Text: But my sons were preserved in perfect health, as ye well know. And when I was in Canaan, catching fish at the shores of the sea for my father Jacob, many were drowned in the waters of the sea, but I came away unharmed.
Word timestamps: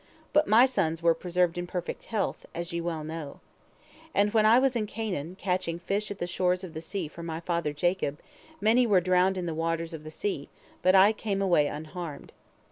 But 0.33 0.47
my 0.47 0.65
sons 0.65 1.03
were 1.03 1.13
preserved 1.13 1.59
in 1.59 1.67
perfect 1.67 2.05
health, 2.05 2.47
as 2.55 2.73
ye 2.73 2.81
well 2.81 3.03
know. 3.03 3.39
And 4.15 4.33
when 4.33 4.47
I 4.47 4.57
was 4.57 4.75
in 4.75 4.87
Canaan, 4.87 5.37
catching 5.39 5.77
fish 5.77 6.09
at 6.09 6.17
the 6.17 6.25
shores 6.25 6.63
of 6.63 6.73
the 6.73 6.81
sea 6.81 7.07
for 7.07 7.21
my 7.21 7.39
father 7.39 7.71
Jacob, 7.71 8.19
many 8.59 8.87
were 8.87 8.99
drowned 8.99 9.37
in 9.37 9.45
the 9.45 9.53
waters 9.53 9.93
of 9.93 10.03
the 10.03 10.09
sea, 10.09 10.49
but 10.81 10.95
I 10.95 11.13
came 11.13 11.39
away 11.39 11.67
unharmed. 11.67 12.33